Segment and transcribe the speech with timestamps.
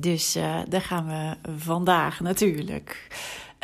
[0.00, 3.06] Dus uh, daar gaan we vandaag natuurlijk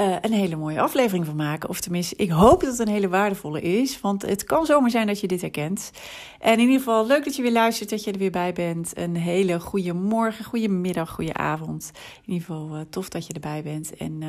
[0.01, 1.69] uh, een hele mooie aflevering van maken.
[1.69, 4.01] Of tenminste, ik hoop dat het een hele waardevolle is.
[4.01, 5.91] Want het kan zomaar zijn dat je dit herkent.
[6.39, 8.99] En in ieder geval, leuk dat je weer luistert, dat je er weer bij bent.
[8.99, 11.91] Een hele goede morgen, goede middag, goede avond.
[12.25, 13.97] In ieder geval, uh, tof dat je erbij bent.
[13.97, 14.23] En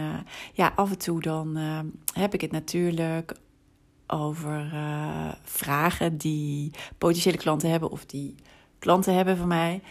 [0.53, 1.57] ja, af en toe dan
[2.13, 3.33] heb ik het natuurlijk
[4.07, 4.73] over
[5.43, 7.91] vragen die potentiële klanten hebben.
[7.91, 8.35] Of die
[8.79, 9.81] klanten hebben van mij.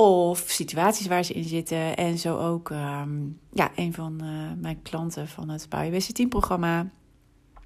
[0.00, 1.96] Of situaties waar ze in zitten.
[1.96, 6.28] En zo ook um, ja, een van uh, mijn klanten van het Bouw Je Team
[6.28, 6.90] programma.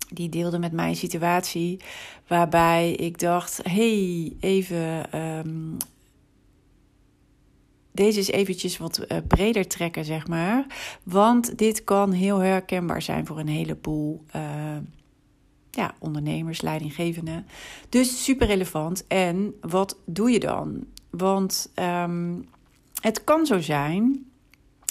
[0.09, 1.81] Die deelde met mij een situatie
[2.27, 5.19] waarbij ik dacht: hey, even.
[5.21, 5.77] Um,
[7.93, 10.67] deze is eventjes wat uh, breder trekken, zeg maar.
[11.03, 14.43] Want dit kan heel herkenbaar zijn voor een heleboel uh,
[15.71, 17.47] ja, ondernemers, leidinggevenden.
[17.89, 19.07] Dus super relevant.
[19.07, 20.87] En wat doe je dan?
[21.13, 22.49] Want um,
[23.01, 24.27] het kan zo zijn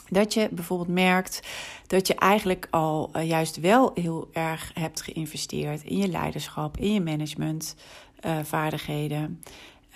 [0.09, 1.47] dat je bijvoorbeeld merkt
[1.87, 6.93] dat je eigenlijk al uh, juist wel heel erg hebt geïnvesteerd in je leiderschap, in
[6.93, 9.21] je managementvaardigheden.
[9.21, 9.27] Uh,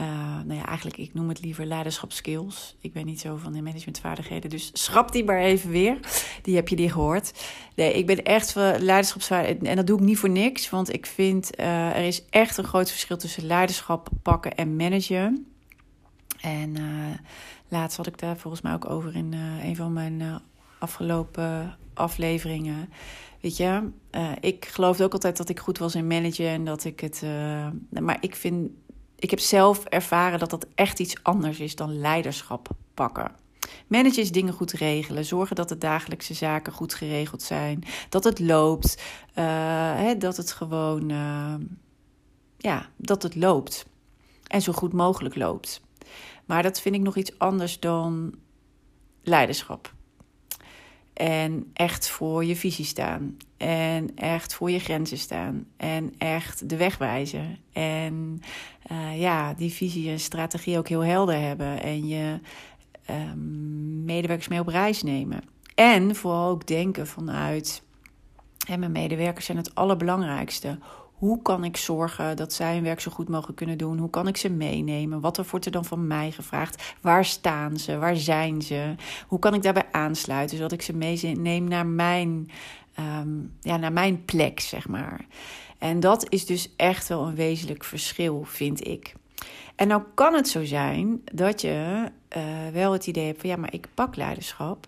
[0.01, 0.07] uh,
[0.45, 2.75] nou ja, eigenlijk, ik noem het liever leiderschapskills.
[2.81, 5.99] Ik ben niet zo van de managementvaardigheden, dus schrap die maar even weer.
[6.41, 7.43] Die heb je die gehoord.
[7.75, 9.67] Nee, ik ben echt van leiderschapsvaardigheden.
[9.67, 12.89] En dat doe ik niet voor niks, want ik vind er is echt een groot
[12.89, 15.54] verschil tussen leiderschap pakken en managen.
[16.45, 17.15] En uh,
[17.67, 20.35] laatst had ik daar volgens mij ook over in uh, een van mijn uh,
[20.79, 22.89] afgelopen afleveringen.
[23.41, 23.89] Weet je,
[24.39, 27.23] ik geloofde ook altijd dat ik goed was in managen en dat ik het.
[27.89, 28.69] maar ik vind,
[29.15, 33.31] ik heb zelf ervaren dat dat echt iets anders is dan leiderschap pakken.
[33.87, 35.25] Managen is dingen goed regelen.
[35.25, 37.83] Zorgen dat de dagelijkse zaken goed geregeld zijn.
[38.09, 39.01] Dat het loopt.
[39.33, 41.09] Hè, dat het gewoon.
[42.57, 43.85] ja, dat het loopt.
[44.47, 45.81] En zo goed mogelijk loopt.
[46.45, 48.35] Maar dat vind ik nog iets anders dan
[49.23, 49.93] leiderschap.
[51.13, 53.37] En echt voor je visie staan.
[53.57, 55.65] En echt voor je grenzen staan.
[55.77, 57.57] En echt de weg wijzen.
[57.73, 58.41] En
[58.91, 61.81] uh, ja, die visie en strategie ook heel helder hebben.
[61.81, 62.39] En je
[63.09, 63.33] uh,
[64.03, 65.41] medewerkers mee op reis nemen.
[65.75, 67.83] En vooral ook denken vanuit.
[68.77, 70.79] Mijn medewerkers zijn het allerbelangrijkste.
[71.25, 73.97] Hoe kan ik zorgen dat zij hun werk zo goed mogelijk kunnen doen?
[73.97, 75.19] Hoe kan ik ze meenemen?
[75.19, 76.95] Wat wordt er dan van mij gevraagd?
[77.01, 77.97] Waar staan ze?
[77.97, 78.95] Waar zijn ze?
[79.27, 82.49] Hoe kan ik daarbij aansluiten zodat ik ze meeneem naar mijn,
[82.99, 85.25] um, ja, naar mijn plek, zeg maar?
[85.77, 89.13] En dat is dus echt wel een wezenlijk verschil, vind ik.
[89.75, 92.05] En nou kan het zo zijn dat je
[92.37, 92.43] uh,
[92.73, 94.87] wel het idee hebt van ja, maar ik pak leiderschap.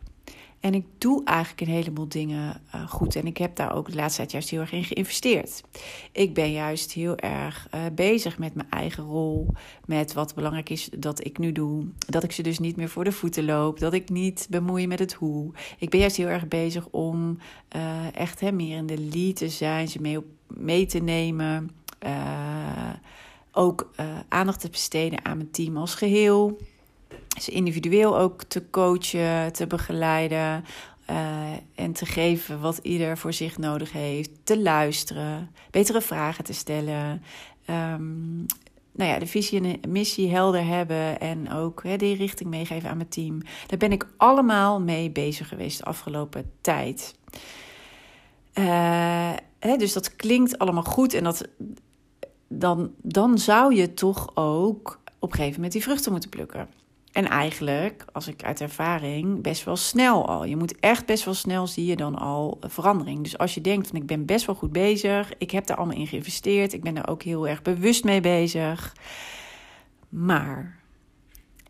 [0.60, 3.16] En ik doe eigenlijk een heleboel dingen uh, goed.
[3.16, 5.64] En ik heb daar ook de laatste tijd juist heel erg in geïnvesteerd.
[6.12, 9.48] Ik ben juist heel erg uh, bezig met mijn eigen rol.
[9.86, 11.86] Met wat belangrijk is dat ik nu doe.
[11.98, 13.80] Dat ik ze dus niet meer voor de voeten loop.
[13.80, 15.52] Dat ik niet bemoei met het hoe.
[15.78, 17.38] Ik ben juist heel erg bezig om
[17.76, 19.88] uh, echt hè, meer in de lead te zijn.
[19.88, 21.70] Ze mee, op, mee te nemen.
[23.52, 23.92] ook
[24.28, 26.58] aandacht te besteden aan mijn team als geheel
[27.42, 30.66] ze individueel ook te coachen, te begeleiden.
[31.10, 34.30] Uh, en te geven wat ieder voor zich nodig heeft.
[34.44, 37.24] Te luisteren, betere vragen te stellen.
[37.70, 38.46] Um,
[38.98, 42.90] nou ja, de visie en de missie helder hebben en ook hè, die richting meegeven
[42.90, 43.42] aan mijn team.
[43.68, 47.16] Daar ben ik allemaal mee bezig geweest de afgelopen tijd.
[48.54, 51.48] Uh, hè, dus dat klinkt allemaal goed en dat,
[52.48, 56.70] dan, dan zou je toch ook op een gegeven moment die vruchten moeten plukken.
[57.18, 60.46] En eigenlijk, als ik uit ervaring, best wel snel al.
[60.46, 63.24] Je moet echt best wel snel zie je dan al verandering.
[63.24, 65.96] Dus als je denkt van ik ben best wel goed bezig, ik heb daar allemaal
[65.96, 68.96] in geïnvesteerd, ik ben er ook heel erg bewust mee bezig.
[70.10, 70.80] Maar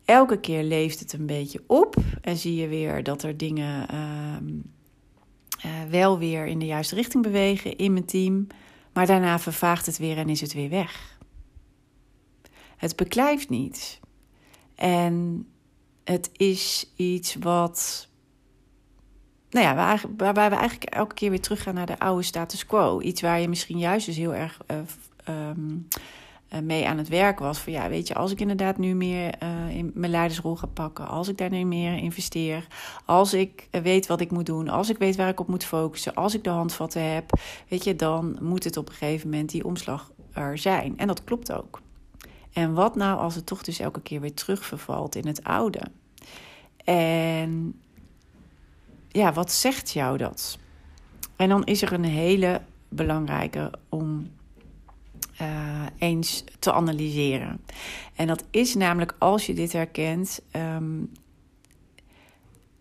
[0.04, 4.36] elke keer leeft het een beetje op en zie je weer dat er dingen uh,
[5.66, 8.46] uh, wel weer in de juiste richting bewegen in mijn team.
[8.92, 11.18] Maar daarna vervaagt het weer en is het weer weg.
[12.76, 14.00] Het beklijft niet.
[14.78, 15.46] En
[16.04, 18.08] het is iets wat.
[19.50, 23.00] Nou ja, waar, waarbij we eigenlijk elke keer weer teruggaan naar de oude status quo.
[23.00, 24.76] Iets waar je misschien juist dus heel erg uh,
[25.28, 27.58] uh, mee aan het werk was.
[27.58, 31.08] Van ja, weet je, als ik inderdaad nu meer uh, in mijn leidersrol ga pakken,
[31.08, 32.66] als ik daar nu meer investeer,
[33.04, 36.14] als ik weet wat ik moet doen, als ik weet waar ik op moet focussen,
[36.14, 37.30] als ik de handvatten heb,
[37.68, 40.98] weet je, dan moet het op een gegeven moment die omslag er zijn.
[40.98, 41.80] En dat klopt ook.
[42.52, 45.82] En wat nou als het toch dus elke keer weer terugvervalt in het oude?
[46.84, 47.80] En
[49.08, 50.58] ja, wat zegt jou dat?
[51.36, 54.30] En dan is er een hele belangrijke om
[55.40, 57.60] uh, eens te analyseren.
[58.14, 61.12] En dat is namelijk als je dit herkent, um,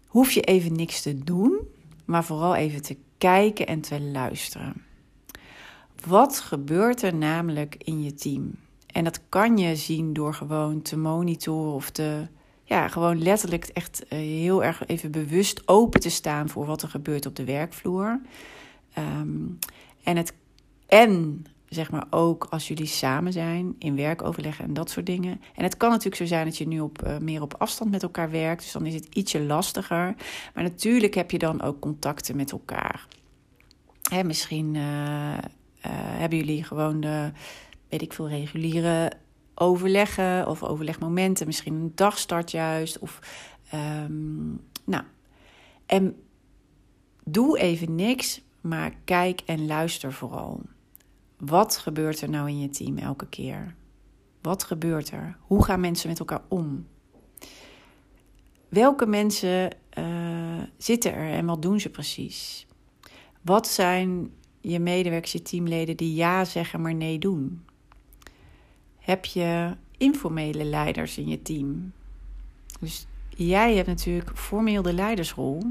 [0.07, 1.57] hoef je even niks te doen,
[2.05, 4.85] maar vooral even te kijken en te luisteren.
[6.05, 8.55] Wat gebeurt er namelijk in je team?
[8.97, 12.27] En dat kan je zien door gewoon te monitoren of te,
[12.63, 16.89] ja, gewoon letterlijk echt uh, heel erg even bewust open te staan voor wat er
[16.89, 18.21] gebeurt op de werkvloer.
[18.97, 19.57] Um,
[20.03, 20.33] en het
[20.87, 25.41] en zeg maar ook als jullie samen zijn in werkoverleggen en dat soort dingen.
[25.55, 28.03] En het kan natuurlijk zo zijn dat je nu op, uh, meer op afstand met
[28.03, 30.15] elkaar werkt, dus dan is het ietsje lastiger.
[30.53, 33.07] Maar natuurlijk heb je dan ook contacten met elkaar.
[34.09, 35.37] Hè, misschien uh,
[35.91, 37.31] hebben jullie gewoon de,
[37.89, 39.11] weet ik veel, reguliere
[39.55, 42.99] overleggen of overlegmomenten, misschien een dagstart juist.
[42.99, 43.19] Of,
[43.73, 45.03] um, nou,
[45.85, 46.15] en
[47.23, 50.61] doe even niks, maar kijk en luister vooral.
[51.37, 53.75] Wat gebeurt er nou in je team elke keer?
[54.41, 55.37] Wat gebeurt er?
[55.41, 56.87] Hoe gaan mensen met elkaar om?
[58.69, 62.67] Welke mensen uh, zitten er en wat doen ze precies?
[63.41, 64.31] Wat zijn
[64.61, 67.65] je medewerkers, je teamleden die ja zeggen, maar nee doen?
[69.07, 71.91] Heb je informele leiders in je team?
[72.79, 75.63] Dus jij hebt natuurlijk formeel de leidersrol.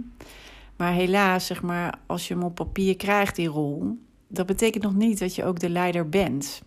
[0.76, 3.98] Maar helaas, zeg maar, als je hem op papier krijgt, die rol,
[4.28, 6.62] dat betekent nog niet dat je ook de leider bent.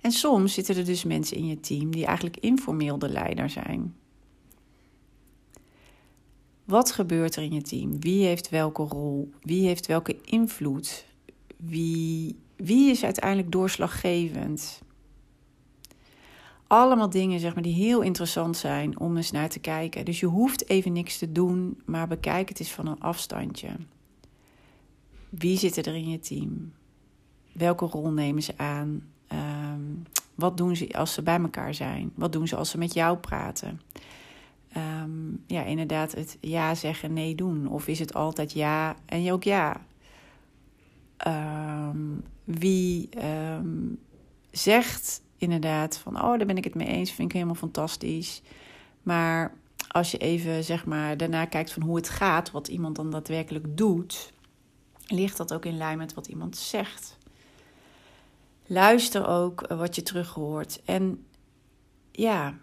[0.00, 3.94] En soms zitten er dus mensen in je team die eigenlijk informeel de leider zijn.
[6.64, 8.00] Wat gebeurt er in je team?
[8.00, 9.30] Wie heeft welke rol?
[9.42, 11.06] Wie heeft welke invloed?
[11.56, 14.82] Wie, wie is uiteindelijk doorslaggevend?
[16.66, 20.04] Allemaal dingen zeg maar, die heel interessant zijn om eens naar te kijken.
[20.04, 23.68] Dus je hoeft even niks te doen, maar bekijk het eens van een afstandje.
[25.28, 26.72] Wie zitten er in je team?
[27.52, 29.02] Welke rol nemen ze aan?
[29.32, 30.02] Um,
[30.34, 32.12] wat doen ze als ze bij elkaar zijn?
[32.14, 33.80] Wat doen ze als ze met jou praten?
[34.76, 37.68] Um, ja, inderdaad, het ja zeggen, nee doen.
[37.68, 39.80] Of is het altijd ja en je ook ja?
[41.26, 43.08] Um, wie
[44.50, 48.42] zegt inderdaad van, oh, daar ben ik het mee eens, vind ik helemaal fantastisch.
[49.02, 49.54] Maar
[49.88, 53.76] als je even, zeg maar, daarna kijkt van hoe het gaat, wat iemand dan daadwerkelijk
[53.76, 54.32] doet,
[55.06, 57.18] ligt dat ook in lijn met wat iemand zegt.
[58.66, 60.82] Luister ook eh, wat je terug hoort.
[60.84, 61.26] En
[62.12, 62.54] ja,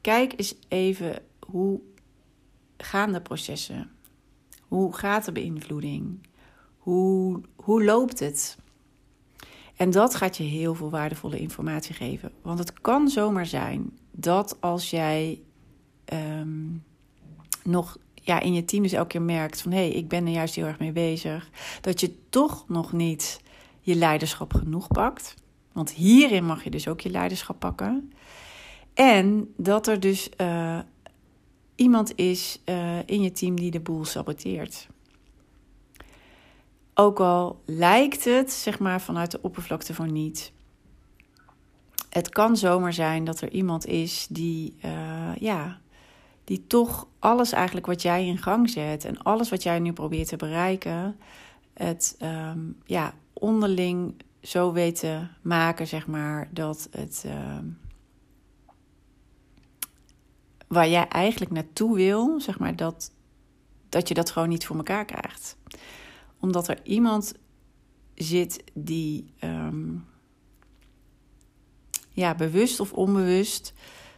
[0.00, 1.80] kijk eens even hoe
[2.76, 3.90] gaan de processen?
[4.68, 6.26] Hoe gaat de beïnvloeding?
[6.78, 8.58] Hoe, hoe loopt het?
[9.82, 12.32] En dat gaat je heel veel waardevolle informatie geven.
[12.42, 15.40] Want het kan zomaar zijn dat als jij
[16.12, 16.84] um,
[17.64, 20.32] nog ja, in je team dus elke keer merkt van hé, hey, ik ben er
[20.32, 23.40] juist heel erg mee bezig, dat je toch nog niet
[23.80, 25.34] je leiderschap genoeg pakt.
[25.72, 28.12] Want hierin mag je dus ook je leiderschap pakken.
[28.94, 30.78] En dat er dus uh,
[31.74, 34.88] iemand is uh, in je team die de boel saboteert.
[37.02, 40.52] Ook al lijkt het, zeg maar, vanuit de oppervlakte voor niet.
[42.10, 45.80] Het kan zomaar zijn dat er iemand is die, uh, ja,
[46.44, 50.28] die toch alles eigenlijk wat jij in gang zet en alles wat jij nu probeert
[50.28, 51.16] te bereiken,
[51.74, 57.24] het um, ja, onderling zo weet te maken, zeg maar, dat het.
[57.26, 57.78] Um,
[60.68, 63.12] waar jij eigenlijk naartoe wil, zeg maar, dat,
[63.88, 65.56] dat je dat gewoon niet voor elkaar krijgt.
[66.42, 67.34] Omdat er iemand
[68.14, 70.04] zit die um,
[72.10, 73.72] ja, bewust of onbewust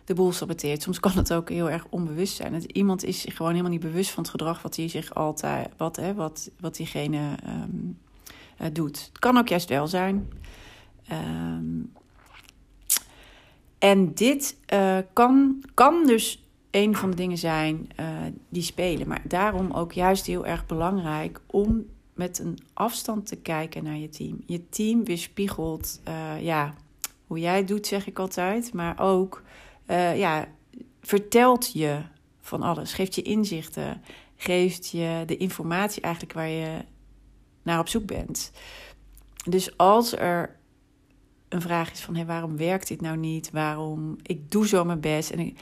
[0.04, 0.82] de boel saboteert.
[0.82, 2.52] Soms kan het ook heel erg onbewust zijn.
[2.52, 5.68] Dat iemand is zich gewoon helemaal niet bewust van het gedrag wat hij zich altijd,
[5.76, 7.98] wat, hè, wat, wat diegene um,
[8.60, 9.04] uh, doet.
[9.08, 10.32] Het kan ook juist wel zijn.
[11.12, 11.92] Um,
[13.78, 18.06] en dit uh, kan, kan dus een van de dingen zijn uh,
[18.48, 19.08] die spelen.
[19.08, 24.08] Maar daarom ook juist heel erg belangrijk om met een afstand te kijken naar je
[24.08, 24.42] team.
[24.46, 26.74] Je team weerspiegelt, uh, ja,
[27.26, 28.72] hoe jij doet, zeg ik altijd.
[28.72, 29.42] Maar ook,
[29.86, 30.48] uh, ja,
[31.00, 32.02] vertelt je
[32.40, 32.92] van alles.
[32.92, 34.02] Geeft je inzichten.
[34.36, 36.84] Geeft je de informatie eigenlijk waar je
[37.62, 38.52] naar op zoek bent.
[39.48, 40.56] Dus als er
[41.48, 43.50] een vraag is van hey, waarom werkt dit nou niet?
[43.50, 45.60] Waarom ik doe zo mijn best en ik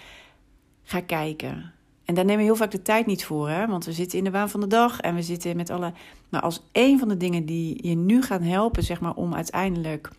[0.82, 1.73] ga kijken.
[2.12, 3.66] En daar nemen we heel vaak de tijd niet voor, hè?
[3.66, 5.92] want we zitten in de waan van de dag en we zitten met alle.
[6.28, 10.11] Maar als een van de dingen die je nu gaan helpen, zeg maar, om uiteindelijk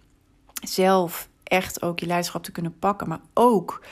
[0.63, 3.85] zelf echt ook je leiderschap te kunnen pakken, maar ook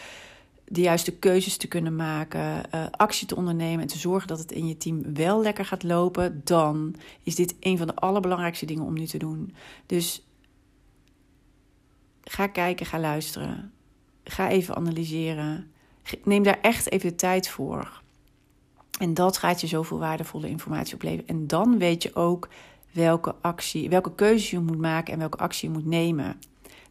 [0.68, 4.52] de juiste keuzes te kunnen maken, uh, actie te ondernemen en te zorgen dat het
[4.52, 8.84] in je team wel lekker gaat lopen, dan is dit een van de allerbelangrijkste dingen
[8.84, 9.54] om nu te doen.
[9.86, 10.28] Dus
[12.24, 13.72] ga kijken, ga luisteren,
[14.24, 15.72] ga even analyseren.
[16.24, 18.02] Neem daar echt even de tijd voor.
[19.00, 21.28] En dat gaat je zoveel waardevolle informatie opleveren.
[21.28, 22.50] En dan weet je ook
[22.92, 26.40] welke actie, welke keuzes je moet maken en welke actie je moet nemen.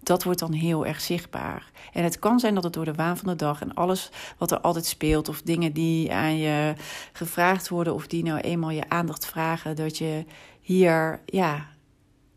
[0.03, 1.71] Dat wordt dan heel erg zichtbaar.
[1.93, 4.51] En het kan zijn dat het door de waan van de dag en alles wat
[4.51, 6.75] er altijd speelt, of dingen die aan je
[7.13, 10.25] gevraagd worden, of die nou eenmaal je aandacht vragen, dat je
[10.61, 11.69] hier, ja,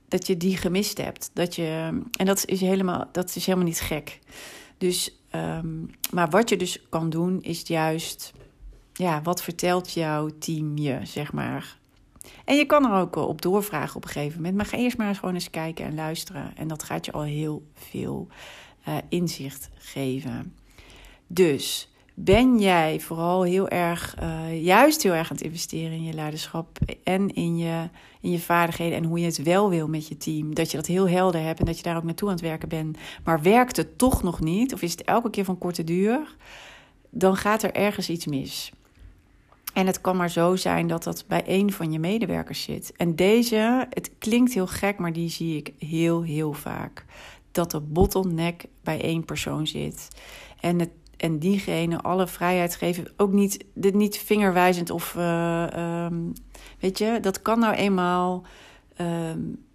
[0.07, 1.29] dat je die gemist hebt.
[1.33, 4.19] Dat je, en dat is helemaal, dat is helemaal niet gek.
[4.77, 8.33] Dus, um, maar wat je dus kan doen, is juist,
[8.93, 11.77] ja, wat vertelt jouw team je, zeg maar.
[12.45, 14.55] En je kan er ook op doorvragen op een gegeven moment.
[14.55, 16.55] Maar ga eerst maar eens gewoon eens kijken en luisteren.
[16.55, 18.27] En dat gaat je al heel veel
[18.87, 20.55] uh, inzicht geven.
[21.27, 26.13] Dus ben jij vooral heel erg, uh, juist heel erg aan het investeren in je
[26.13, 27.89] leiderschap en in je,
[28.21, 30.55] in je vaardigheden en hoe je het wel wil met je team.
[30.55, 32.69] Dat je dat heel helder hebt en dat je daar ook naartoe aan het werken
[32.69, 32.97] bent.
[33.23, 36.35] Maar werkt het toch nog niet, of is het elke keer van korte duur,
[37.09, 38.71] dan gaat er ergens iets mis.
[39.73, 42.93] En het kan maar zo zijn dat dat bij een van je medewerkers zit.
[42.97, 47.05] En deze, het klinkt heel gek, maar die zie ik heel, heel vaak.
[47.51, 50.07] Dat de bottleneck bij één persoon zit.
[50.59, 53.07] En, het, en diegene alle vrijheid geven.
[53.17, 55.15] Ook niet, dit niet vingerwijzend of.
[55.17, 56.33] Uh, um,
[56.79, 58.43] weet je, dat kan nou eenmaal.
[59.01, 59.65] Um,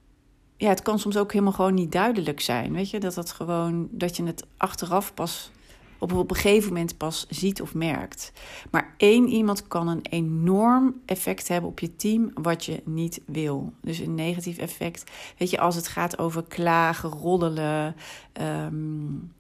[0.57, 2.73] ja, het kan soms ook helemaal gewoon niet duidelijk zijn.
[2.73, 3.89] Weet je, dat dat gewoon.
[3.91, 5.51] Dat je het achteraf pas
[5.99, 8.33] op, een gegeven moment pas ziet of merkt.
[8.71, 13.73] Maar één iemand kan een enorm effect hebben op je team wat je niet wil.
[13.83, 15.11] Dus een negatief effect.
[15.39, 17.95] Weet je, als het gaat over klagen, roddelen.
[18.41, 19.33] Um,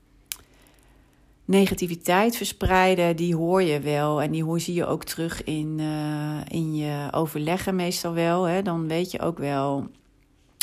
[1.49, 4.23] negativiteit verspreiden, die hoor je wel.
[4.23, 8.45] En die hoor, zie je ook terug in, uh, in je overleggen meestal wel.
[8.45, 8.62] Hè?
[8.62, 9.87] Dan weet je ook wel,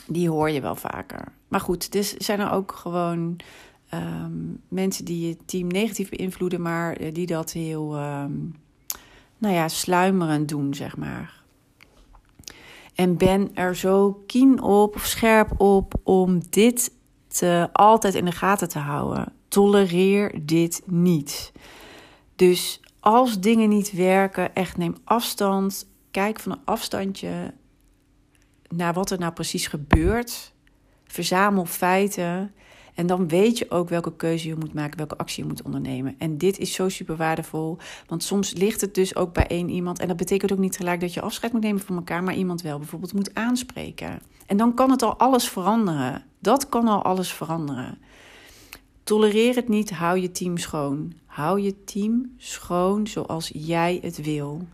[0.08, 1.32] die hoor je wel vaker.
[1.48, 3.38] Maar goed, dus zijn er ook gewoon
[3.94, 8.56] um, mensen die je team negatief beïnvloeden, maar eh, die dat heel, um,
[9.38, 11.44] nou ja, sluimerend doen, zeg maar.
[12.96, 16.92] En ben er zo keen op of scherp op om dit
[17.28, 19.34] te, altijd in de gaten te houden.
[19.56, 21.52] Tolereer dit niet.
[22.36, 25.88] Dus als dingen niet werken, echt neem afstand.
[26.12, 27.54] Kijk van een afstandje
[28.68, 30.54] naar wat er nou precies gebeurt.
[31.06, 32.54] Verzamel feiten
[32.96, 36.16] en dan weet je ook welke keuze je moet maken, welke actie je moet ondernemen.
[36.18, 40.00] En dit is zo super waardevol, want soms ligt het dus ook bij één iemand.
[40.00, 42.62] En dat betekent ook niet gelijk dat je afscheid moet nemen van elkaar, maar iemand
[42.62, 44.22] wel bijvoorbeeld moet aanspreken.
[44.46, 46.24] En dan kan het al alles veranderen.
[46.40, 47.98] Dat kan al alles veranderen.
[49.06, 51.14] Tolereer het niet, hou je team schoon.
[51.26, 54.68] Hou je team schoon zoals jij het wil.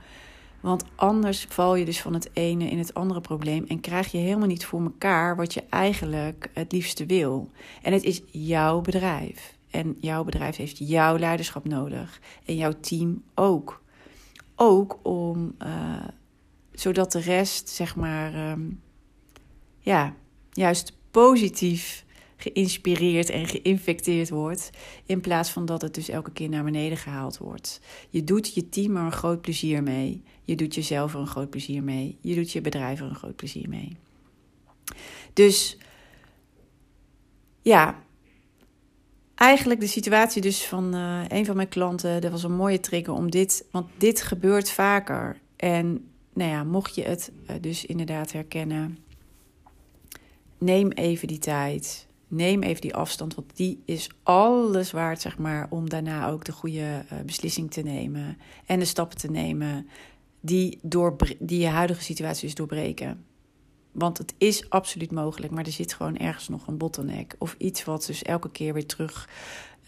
[0.60, 4.18] Want anders val je dus van het ene in het andere probleem en krijg je
[4.18, 7.50] helemaal niet voor elkaar wat je eigenlijk het liefste wil.
[7.82, 9.58] En het is jouw bedrijf.
[9.70, 12.20] En jouw bedrijf heeft jouw leiderschap nodig.
[12.46, 13.82] En jouw team ook.
[14.56, 16.04] Ook om, uh,
[16.72, 18.82] zodat de rest, zeg maar, um,
[19.80, 20.14] ja,
[20.52, 22.06] juist positief
[22.42, 24.70] geïnspireerd en geïnfecteerd wordt.
[25.06, 27.82] In plaats van dat het dus elke keer naar beneden gehaald wordt.
[28.10, 30.24] Je doet je team er een groot plezier mee.
[30.44, 32.18] Je doet jezelf er een groot plezier mee.
[32.22, 33.98] Je doet je bedrijf er een groot plezier mee.
[35.34, 35.78] Dus
[37.62, 38.04] ja,
[39.36, 43.14] eigenlijk de situatie dus van uh, een van mijn klanten, dat was een mooie trigger
[43.14, 45.40] om dit, want dit gebeurt vaker.
[45.56, 48.98] En nou ja, mocht je het uh, dus inderdaad herkennen,
[50.58, 52.08] neem even die tijd.
[52.34, 56.52] Neem even die afstand, want die is alles waard, zeg maar, om daarna ook de
[56.52, 59.88] goede uh, beslissing te nemen en de stappen te nemen
[60.40, 63.26] die, door, die je huidige situatie is doorbreken.
[63.92, 67.36] Want het is absoluut mogelijk, maar er zit gewoon ergens nog een bottleneck.
[67.38, 69.30] Of iets wat dus elke keer weer terug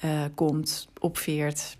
[0.06, 1.78] uh, komt, opveert.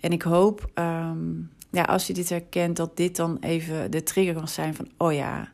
[0.00, 4.34] En ik hoop, um, ja, als je dit herkent, dat dit dan even de trigger
[4.34, 5.52] kan zijn van: oh ja,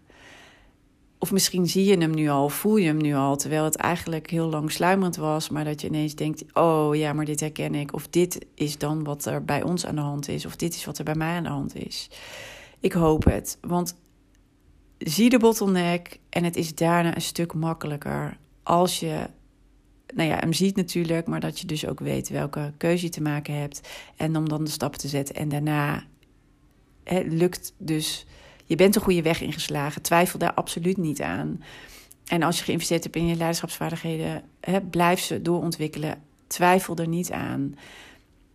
[1.25, 4.31] Of misschien zie je hem nu al, voel je hem nu al, terwijl het eigenlijk
[4.31, 7.95] heel lang sluimerend was, maar dat je ineens denkt: oh ja, maar dit herken ik.
[7.95, 10.85] Of dit is dan wat er bij ons aan de hand is, of dit is
[10.85, 12.11] wat er bij mij aan de hand is.
[12.81, 13.95] Ik hoop het, want
[14.99, 19.27] zie de bottleneck en het is daarna een stuk makkelijker als je
[20.15, 23.23] nou ja, hem ziet natuurlijk, maar dat je dus ook weet welke keuze je te
[23.23, 23.89] maken hebt.
[24.17, 25.35] En om dan de stappen te zetten.
[25.35, 26.05] En daarna
[27.05, 28.27] hè, lukt dus,
[28.65, 30.03] je bent een goede weg ingeslagen.
[30.03, 31.63] Twijfel daar absoluut niet aan.
[32.25, 36.23] En als je geïnvesteerd hebt in je leiderschapsvaardigheden, hè, blijf ze doorontwikkelen.
[36.47, 37.75] Twijfel er niet aan.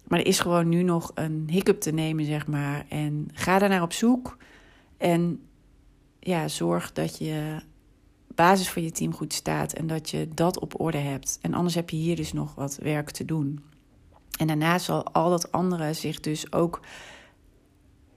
[0.07, 2.85] Maar er is gewoon nu nog een hiccup te nemen, zeg maar.
[2.89, 4.37] En ga daar naar op zoek.
[4.97, 5.41] En
[6.19, 7.61] ja, zorg dat je
[8.35, 11.37] basis van je team goed staat en dat je dat op orde hebt.
[11.41, 13.63] En anders heb je hier dus nog wat werk te doen.
[14.37, 16.79] En daarna zal al dat andere zich dus ook,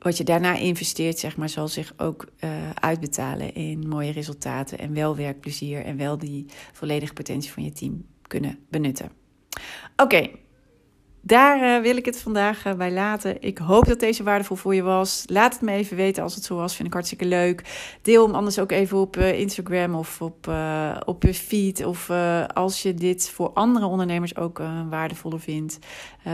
[0.02, 4.94] wat je daarna investeert, zeg maar, zal zich ook uh, uitbetalen in mooie resultaten en
[4.94, 9.10] wel werkplezier en wel die volledige potentie van je team kunnen benutten.
[9.96, 10.30] Oké,
[11.24, 13.42] daar uh, wil ik het vandaag uh, bij laten.
[13.42, 15.24] Ik hoop dat deze waardevol voor je was.
[15.26, 16.76] Laat het me even weten als het zo was.
[16.76, 17.62] Vind ik hartstikke leuk.
[18.02, 20.52] Deel hem anders ook even op uh, Instagram of op,
[21.04, 21.84] op je feed.
[21.84, 22.10] Of
[22.54, 25.78] als je dit voor andere ondernemers ook waardevoller vindt.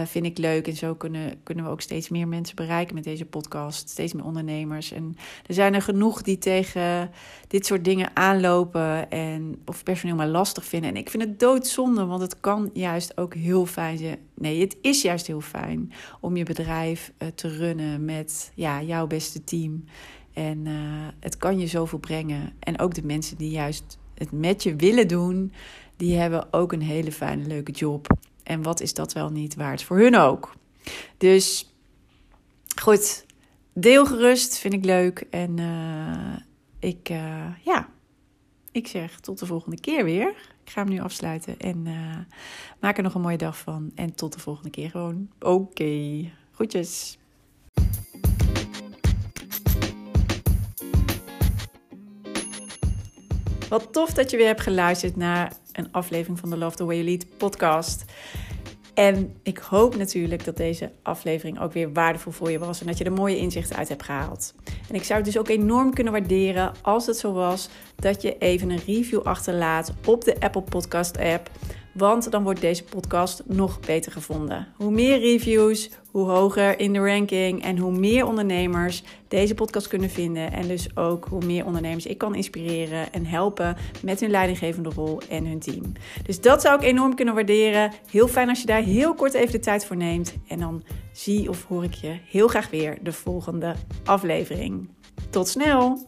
[0.04, 0.66] vind ik leuk.
[0.66, 3.88] En zo kunnen, kunnen we ook steeds meer mensen bereiken met deze podcast.
[3.88, 4.92] Steeds meer ondernemers.
[4.92, 5.16] En
[5.46, 7.10] er zijn er genoeg die tegen
[7.48, 9.10] dit soort dingen aanlopen.
[9.10, 10.90] En of personeel maar lastig vinden.
[10.90, 12.04] En ik vind het doodzonde.
[12.04, 14.27] Want het kan juist ook heel fijn zijn.
[14.38, 19.06] Nee, het is juist heel fijn om je bedrijf uh, te runnen met ja, jouw
[19.06, 19.84] beste team.
[20.32, 20.74] En uh,
[21.20, 22.52] het kan je zoveel brengen.
[22.58, 25.52] En ook de mensen die juist het met je willen doen,
[25.96, 28.16] die hebben ook een hele fijne, leuke job.
[28.42, 30.54] En wat is dat wel niet waard voor hun ook?
[31.16, 31.74] Dus
[32.82, 33.26] goed,
[33.72, 35.24] deel gerust, vind ik leuk.
[35.30, 36.36] En uh,
[36.78, 37.08] ik,
[37.64, 37.88] ja,
[38.72, 40.28] ik zeg tot de volgende keer weer.
[40.64, 42.16] Ik ga hem nu afsluiten en uh,
[42.80, 43.90] maak er nog een mooie dag van.
[43.94, 45.28] En tot de volgende keer gewoon.
[45.38, 46.32] Oké, okay.
[46.52, 47.18] groetjes.
[53.68, 56.94] Wat tof dat je weer hebt geluisterd naar een aflevering van de Love the Way
[56.94, 58.04] You Lead podcast.
[58.98, 62.98] En ik hoop natuurlijk dat deze aflevering ook weer waardevol voor je was en dat
[62.98, 64.54] je er mooie inzichten uit hebt gehaald.
[64.88, 68.38] En ik zou het dus ook enorm kunnen waarderen als het zo was dat je
[68.38, 71.50] even een review achterlaat op de Apple Podcast app.
[71.94, 74.66] Want dan wordt deze podcast nog beter gevonden.
[74.76, 80.10] Hoe meer reviews, hoe hoger in de ranking en hoe meer ondernemers deze podcast kunnen
[80.10, 80.52] vinden.
[80.52, 85.20] En dus ook hoe meer ondernemers ik kan inspireren en helpen met hun leidinggevende rol
[85.28, 85.92] en hun team.
[86.26, 87.92] Dus dat zou ik enorm kunnen waarderen.
[88.10, 90.34] Heel fijn als je daar heel kort even de tijd voor neemt.
[90.48, 94.88] En dan zie of hoor ik je heel graag weer de volgende aflevering.
[95.30, 96.06] Tot snel!